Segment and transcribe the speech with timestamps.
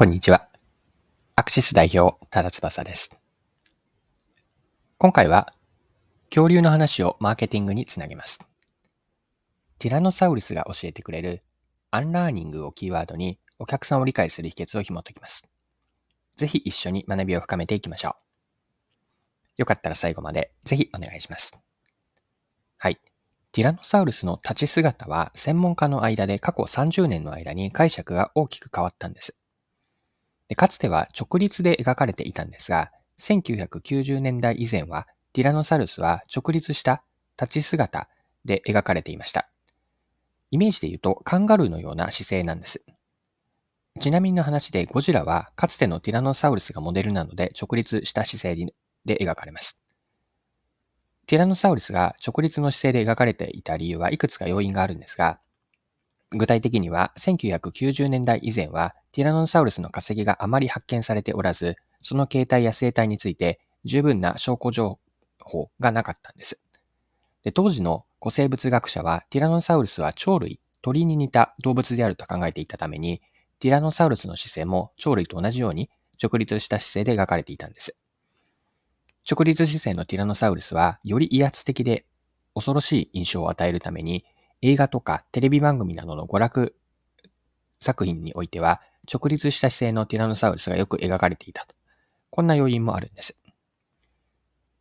[0.00, 0.48] こんにちは。
[1.36, 3.20] アクシス代表、多田翼です。
[4.96, 5.52] 今回は、
[6.30, 8.38] 恐竜の話をマーケティングにつなげます。
[9.78, 11.42] ティラノサウルスが教えてくれる
[11.90, 15.46] アンラーニングをキーワードにお客さんを理解する秘訣を紐解きます。
[16.34, 18.22] ぜひ一緒に学びを深めていきましょう。
[19.58, 21.60] よかったら最後までぜひお願いします。
[22.78, 22.98] はい。
[23.52, 29.36] ティラノサウルスの立ち姿は専門家の間で過去30年の間に解釈が大きく変わったんです。
[30.50, 32.90] でかつては直立で描かれていたんですが、
[33.20, 37.04] 1990年代以前はティラノサウルスは直立した
[37.40, 38.08] 立ち姿
[38.44, 39.48] で描かれていました。
[40.50, 42.84] イメージで言うとカンガルーのような姿勢なんです。
[44.00, 48.72] ちなみにの話でゴジラはかつてのティラノサウルスがモデルなので直立した姿勢
[49.04, 49.80] で描かれます。
[51.28, 55.38] ティラノサウルスが直立の姿勢で描かれていた理由はいくつか要因があるんですが、
[56.32, 64.98] 具体的には1990年代以前はティラノサウルスの化石があまり発見されておらず、その形態や生態について十分な証拠情
[65.40, 66.60] 報がなかったんです。
[67.42, 73.20] で当時の古生物学者はティラノサウルスは鳥類、鳥に似た動物であると考えていたために、
[73.58, 75.90] ティラノサウルスの姿勢も鳥類と同じように
[76.22, 77.96] 直立した姿勢で描かれていたんです。
[79.28, 82.04] 直立姿勢のティラノサウルスはより威圧的で
[82.54, 84.24] 恐ろしい印象を与えるために
[84.62, 86.76] 映画とかテレビ番組などの娯楽
[87.80, 88.80] 作品においては
[89.12, 91.74] 直立した姿勢のティラノサウルスがよく描かれていたと。
[92.30, 93.36] こんな要因もあるんです。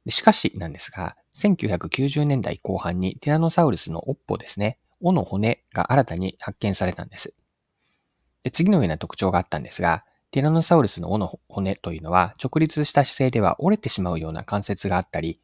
[0.10, 7.34] しかしなんですが、1990年代後半にティラノサウルスの尾っぽですね、尾の骨が新たに発見されたんです。
[8.44, 15.40] で次のような特徴があったんですが、ティラノサウルスの尾の骨というのは直立した姿勢では折れてしまうような関節があったり、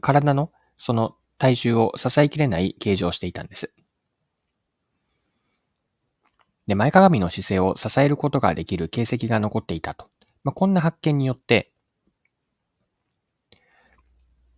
[0.00, 3.72] 体のその体重を支えきれない形状をしていたんです。
[6.66, 10.08] で、前かがみの姿勢を支えることができる形跡が残っていたと。
[10.44, 11.72] まあ、こんな発見によって、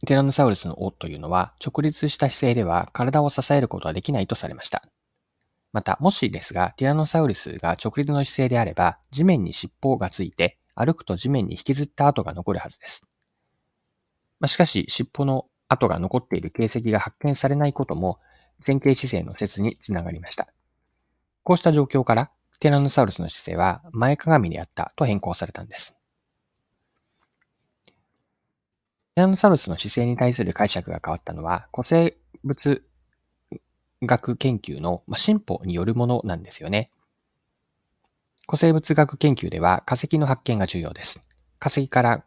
[0.06, 4.84] ティラノサウルスの尾というのは直立した姿勢では体を支えることはできないとされました。
[5.72, 13.02] また、もしですが、ティラノサウルスが直立の姿勢であれば、地面に尻尾がついて、歩くと地面に引きずった跡が残るはずです。
[14.38, 18.18] まあ、しかし、尻尾の跡が残っている形跡が発見されないことも、
[18.66, 20.48] 前傾姿勢の説につながりました。
[21.42, 25.94] こうした状況から、ティラノサウルスの姿勢は前かがみであったと変更されたんです。
[29.14, 32.82] ティラノサウルスの姿勢に対する解釈が変わったのは、古生物
[34.02, 36.88] 学研究の進歩によるものなんですよね。
[38.48, 41.20] 古生物学研究では化石の発見が重要です。
[41.58, 42.24] 化石から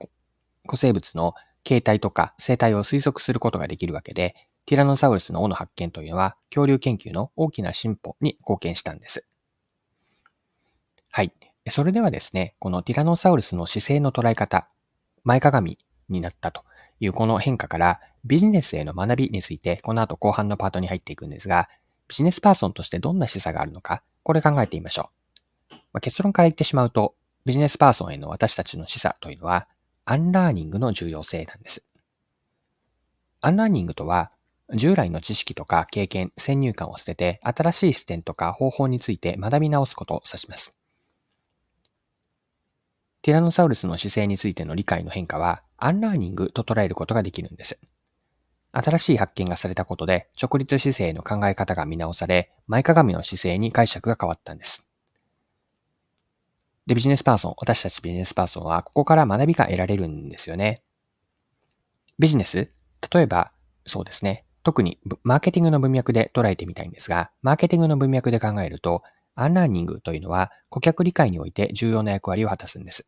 [0.68, 1.34] 古生物の
[1.70, 4.34] 形態とか生態を推測することができるわけで、
[4.66, 9.24] ティラノサウルスの尾の発見というのは恐竜研究の大きな進歩に貢献したんです。
[11.12, 11.32] はい。
[11.68, 14.68] それではですね、このティラノサウルスの姿勢の捉え方、
[15.24, 15.78] 前かがみ
[16.10, 16.64] になったと
[17.00, 21.70] いうこの変化からビジネスへの学びについてこの後後半のパートに入っていくんですが、
[22.08, 25.12] ビジネスパーソンとしてどんな示唆があるのか、これ考えてみましょ
[25.72, 25.76] う。
[25.94, 27.14] まあ、結論から言ってしまうと、
[27.46, 29.68] ビジネスパーソンへの私たちの示唆というのは、
[30.12, 31.86] アンラーニングの重要性なんです。
[33.42, 34.32] アンラーニングとは、
[34.74, 40.76] 従来の知識とか経験、先入観を捨てて、新しい視点とか方法について学び直すことを指します。
[43.22, 47.80] ティラノサウルスの姿勢についての理解の変化は、アンラーニングと捉えることができるんです。
[48.72, 54.89] 新しい発見がされたことで、直立姿勢の考え方が見直され、前かがみの姿勢に解釈が変わったんです。
[56.90, 60.82] で、ビジネスパーソン、私たちビジネスパーソンは、ここから学びが得られるんですよね。
[62.18, 62.72] ビジネス、
[63.14, 63.52] 例えば、
[63.86, 64.44] そうですね。
[64.64, 69.04] 特にマーケティングの文脈で捉えてみたいんですが、マーケティングの文脈で考えると、
[69.36, 73.08] アンラーニングというのは顧客理解において重要な役割を果たすんです。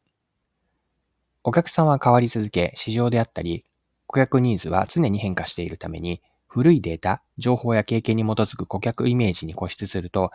[1.43, 3.65] お客さんは変わり続け、市場であったり、
[4.05, 10.29] 顧客ニーズは常に変化しているために、古いデータ、情報や経験に基づく顧客イメージに固執すると、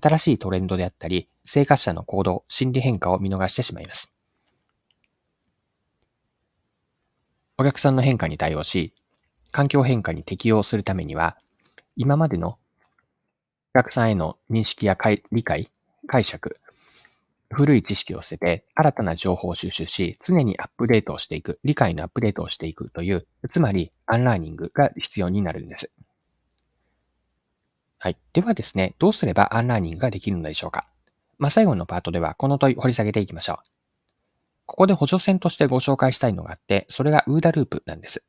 [0.00, 4.12] 新しいトレンドであったり、生活者の行動、心理変化を見逃してしまいます。
[7.58, 8.92] お客さんの変化に対応し、
[9.50, 11.38] 環境変化に適応するためには、
[11.96, 12.58] 今までの
[13.74, 14.98] お客さんへの認識や
[15.32, 15.70] 理解、
[16.06, 16.60] 解釈、
[17.50, 25.90] 古い知識を捨てて新たな情報を収集し、常にアップデートをしていく、理解のアップデートをしていくという、つまりアンラーニングが必要になるんです。
[28.06, 28.16] はい。
[28.32, 30.86] ではですね、どうすればアンラーニングができるのでしょうか？
[31.38, 33.56] まあ、最後のパートではこの問い掘り下げていきましょう。
[34.64, 38.22] ここで補助線としてご紹介したいのがあって、それが OODA ループなんです。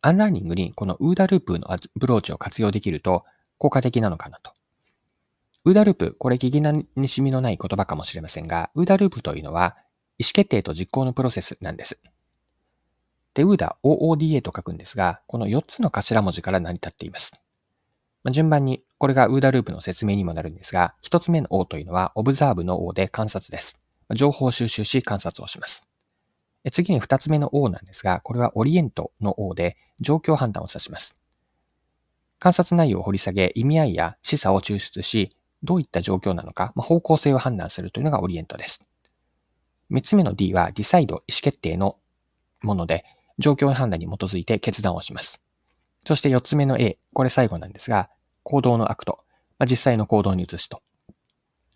[0.00, 3.26] アンラーニングにこの OODA ループのアプローチを活用できると
[3.58, 4.54] 効果的なのかなと。
[5.66, 9.76] OODA ループ、これ聞き馴染みのない言葉かもしれませんが、 OODA ループというのは
[10.16, 11.98] 意思決定と実行のプロセスなんです。
[13.34, 17.34] で、ウーダ、OODA と書くんですが、この4つの頭文字から成り立っています。
[18.24, 23.80] まあ、順番に、これがウーダループの説明にもなるんですが、1つ目の O というのは、オブザーブの O で観察です。
[24.08, 25.88] ま情報を収集し観察をします。
[26.70, 31.20] 次に2つ目の O なんですが、これはオリエントの O で状況判断を指します。
[32.38, 35.30] 観察内容を掘り下げ、意味合いや示唆を抽出し、
[35.62, 38.80] どういった状況なのか、まあ、方向性を判断するというのがオリエントです。
[39.90, 41.98] 3つ目の D はディサイド、意思決定の
[42.62, 43.04] もので、
[43.38, 45.40] 状況判断に基づいて決断をします。
[46.04, 48.10] そして4つ目の A、これ最後なんですが、
[48.42, 49.20] 行動の act、
[49.58, 50.82] まあ、実際の行動に移すと。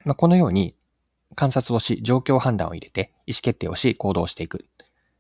[0.04, 0.74] まあ、このように
[1.34, 4.66] 観察をし、状況判断を入れて意思決定をし、行動していく。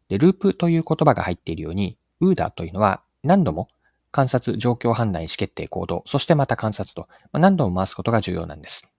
[0.08, 3.68] で、ループという言葉が入っているように、 OODA というのは何度も
[4.10, 8.92] 観察、状況判断、意思決定、行動、そしてまた観察と、まあ、何度も回すことが重要なんです。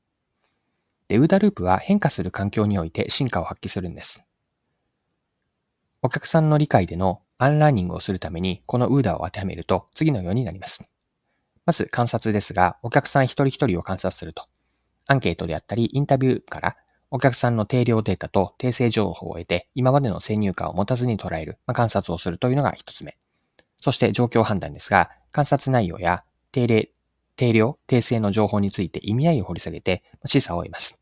[1.08, 4.26] で、 OODA ループは変化する環境において真価を発揮するんです。
[6.02, 10.84] お客さんの理解でのアンラーニングをするために、この OODA を当てはめると次のようになります。
[11.66, 14.48] まず観察ですが、お客さん一人一人を観察すると、
[15.08, 16.78] アンケートであったり、インタビューから
[17.12, 23.18] お客さんの定量データと定性情報を得て、今までの先入観を持たずに捉える、まあ、観察をするというのが一つ目。
[23.78, 26.92] そして状況判断ですが、観察内容や定例、
[27.36, 31.02] 定量、定性の情報について意味合いを掘り下げて示唆を得ます。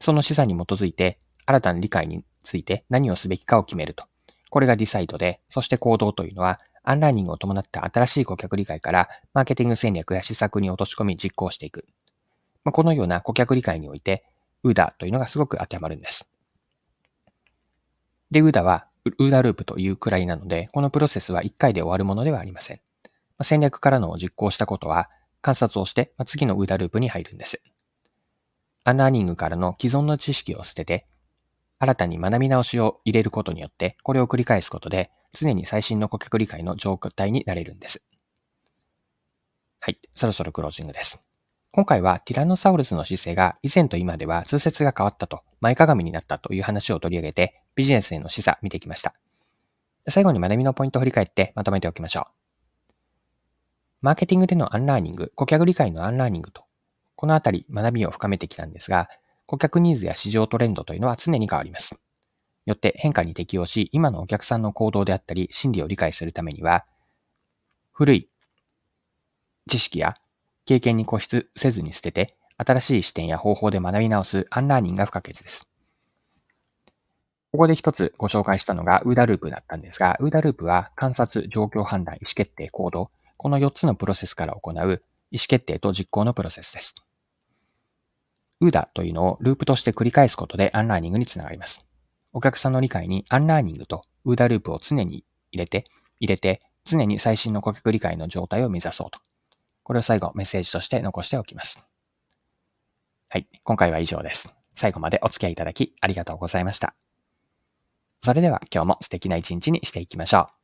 [0.00, 4.06] その示唆に基づいて、新たな理解について何をすべきかを決めると。
[4.54, 11.84] これが decide で、そして行動というのは、アンラーニングを伴った新しい顧客理解から、マーケティング戦略や施策に落とし込み実行していく。
[12.62, 14.22] まあ、このような顧客理解において、
[14.62, 16.28] OODA というのがすごく当てはまるんです。
[18.30, 22.80] で、 OODA は、 OODA ループというくらいなので、このプロセスは1回で終わるものではありません。
[23.38, 25.10] ま戦略からの実行したことは、
[25.42, 27.60] 観察をしてま、次の OODA ループに入るんです。
[28.84, 31.06] アンラーニングからの既存の知識を捨てて、
[31.78, 38.04] 新たに学び直しを入れることによって、これを繰り返すことで、常に最新の顧客理解の状態になれるんです。
[39.80, 41.20] はい、そろそろクロージングです。
[41.72, 49.12] 今回はティラノサウルスの姿勢が以前と今では通説が変わったと、前かがみになったという話を取り上げて、ビジネスへの示唆見てきました。
[50.08, 52.44] 最後に学びのポイントを振り返ってまとめておきましょう。
[54.02, 56.64] マーケティングでのアンラーニング、顧客理解のアンラーニングと、
[57.16, 59.08] このあたり学びを深めてきたんですが、
[59.46, 61.98] 顧客ニーズや市場トレンドというのは常に変わります。
[62.66, 66.86] よって変化に適応し、今のお客さんの行動であったり、心理を理解するためには、
[67.92, 68.28] 古い
[69.68, 70.16] 知識や
[70.64, 75.68] 経験に固執せずに捨てて、新しい視点や方法で学び直すアンラーニングが不可欠です。
[77.52, 85.00] ここで一つご紹介したのが OODA ループだったんですが、 OODA ループは観察、状況判断、意思決定、行動、この4つのプロセスから行う意思
[85.48, 86.94] 決定と実行のプロセスです。
[88.60, 91.86] OODA というのをループとして繰り返すことでアンラーニングにつながります。
[92.32, 95.84] お客さんの理解にアンラーニングと OODA ループを常に入れて、
[96.20, 99.20] 入れて、常に最新の顧客理解の状態を目指そうと。
[99.82, 101.88] これを最後メッセージとして残しておきます。
[103.28, 103.48] はい。
[103.62, 104.54] 今回は以上です。
[104.74, 106.94] 最後までお付き合いいただきありがとうございました。
[108.22, 110.63] それでは今日も素敵な一日にしていきましょう。